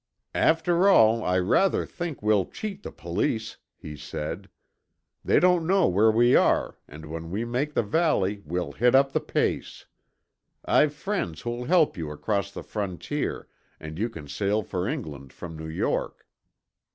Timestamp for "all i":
0.89-1.37